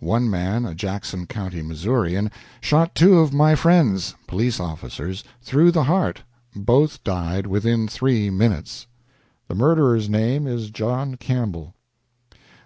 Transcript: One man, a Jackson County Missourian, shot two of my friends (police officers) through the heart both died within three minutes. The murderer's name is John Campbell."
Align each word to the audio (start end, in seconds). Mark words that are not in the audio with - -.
One 0.00 0.28
man, 0.28 0.66
a 0.66 0.74
Jackson 0.74 1.24
County 1.24 1.62
Missourian, 1.62 2.30
shot 2.60 2.94
two 2.94 3.20
of 3.20 3.32
my 3.32 3.54
friends 3.54 4.14
(police 4.26 4.60
officers) 4.60 5.24
through 5.40 5.70
the 5.70 5.84
heart 5.84 6.24
both 6.54 7.02
died 7.02 7.46
within 7.46 7.88
three 7.88 8.28
minutes. 8.28 8.86
The 9.46 9.54
murderer's 9.54 10.10
name 10.10 10.46
is 10.46 10.68
John 10.68 11.14
Campbell." 11.14 11.72